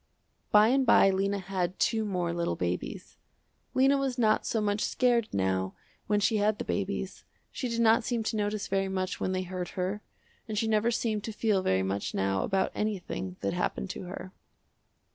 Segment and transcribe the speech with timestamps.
[0.51, 3.17] By and by Lena had two more little babies.
[3.75, 5.75] Lena was not so much scared now
[6.07, 7.23] when she had the babies.
[7.51, 10.01] She did not seem to notice very much when they hurt her,
[10.47, 14.31] and she never seemed to feel very much now about anything that happened to her.